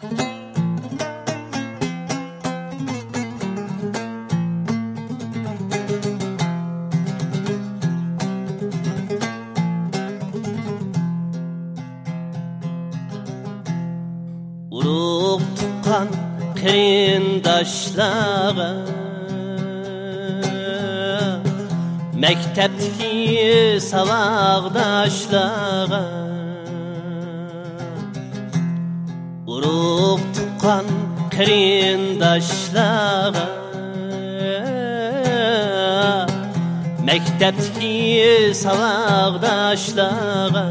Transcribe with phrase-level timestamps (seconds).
[0.00, 0.12] Urug
[15.58, 16.08] tuqqan
[16.60, 18.70] qiyindaşlağa
[22.22, 23.14] Mektepteki
[23.90, 25.94] savaqdaşlağa
[29.60, 30.86] Urug tuqqan
[31.34, 33.46] qiyindaşlağa
[37.06, 37.96] Mektepteki
[38.62, 40.66] savaqdaşlağa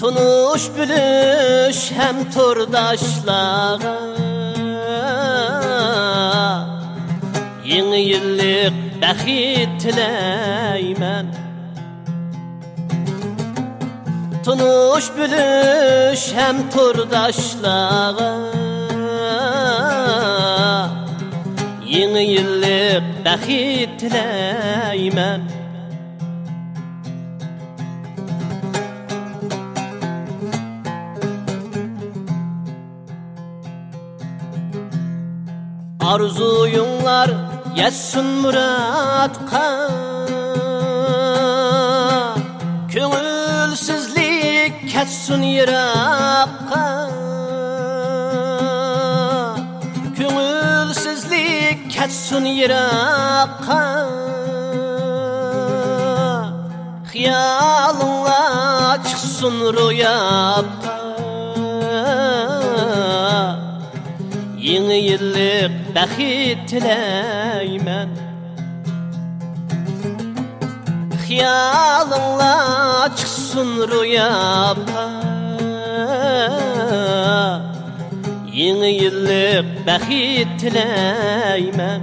[0.00, 3.98] Tunuş bülüş hem turdaşlara
[7.64, 11.26] Yeni yıllık bəxit tiləymen
[14.44, 18.32] Tunuş bülüş hem turdaşlara.
[21.94, 25.40] Yeni yıllık bəxit tiləymen
[36.12, 37.30] Arzuyunlar
[37.76, 39.68] yetsin muratqa
[42.92, 43.93] Köngülsüzlik
[44.94, 46.86] ketsin yiraqqa
[50.16, 53.82] Köngülsüzlik ketsin yiraqqa
[57.10, 58.42] Xiyalınla
[59.08, 60.98] çıksın rüyaqqa
[64.68, 68.10] Yeni yıllık bəxit tiləymen
[71.24, 72.54] Xiyalınla
[73.54, 75.04] çıxsın rüyaba
[78.52, 82.02] Yeni yıllık bəxit tiləymen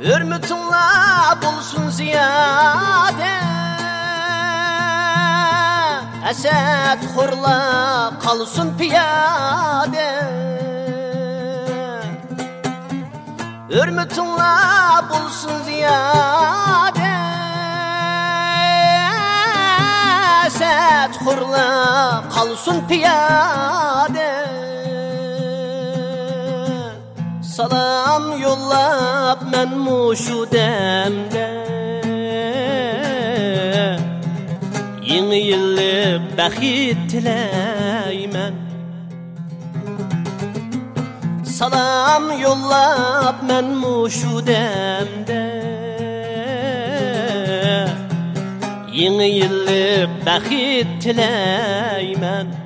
[0.00, 0.86] Hürmetinla
[1.42, 3.65] bulsun ziyade
[6.30, 10.10] Esed hurla kalsın piyade
[13.70, 14.54] Hürmetinla
[15.10, 17.12] bulsun ziyade
[20.46, 24.32] Esed hurla kalsın piyade
[27.56, 31.46] Salam yollab mən muşu dəmdə.
[35.08, 35.38] Yeni
[36.36, 38.54] bəxit tiləymen
[41.56, 45.44] Salam yollab mən muşu dəmdə
[49.00, 52.65] Yeni yıllık bəxit tiləymen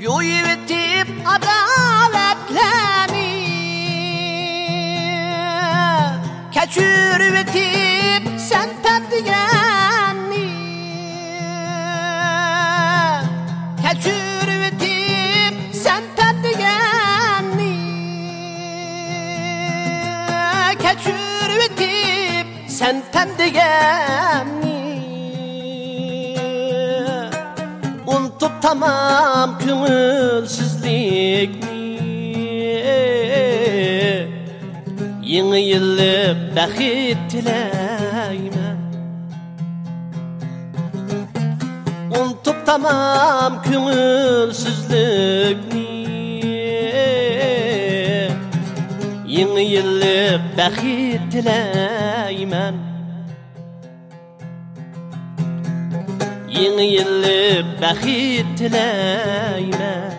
[0.00, 3.30] Yuyvetip adaletlerini
[6.52, 10.48] Keçürvetip sen pendigeni
[13.82, 17.74] Keçürvetip sen pendigeni
[20.82, 24.67] Keçürvetip sen pendigeni
[28.62, 31.78] Tamam köngülsüzlikni
[35.22, 38.78] Yeni yıllık bəxit tiləymen
[42.18, 45.88] Unutup tamam köngülsüzlikni
[49.36, 52.87] Yeni yıllık bəxit tiləymen
[56.58, 60.17] Yeni yıllık bəxit tiləymen